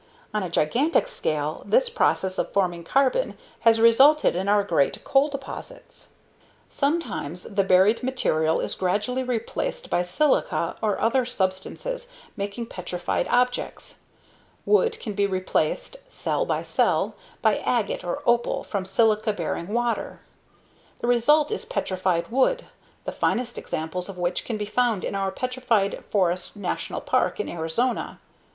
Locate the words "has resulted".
3.59-4.35